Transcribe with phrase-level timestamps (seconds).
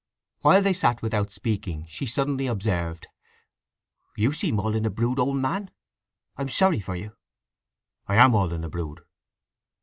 [0.39, 3.05] While they sat without speaking she suddenly observed:
[4.17, 5.69] "You seem all in a brood, old man.
[6.37, 7.15] I'm sorry for you."
[8.07, 9.01] "I am all in a brood."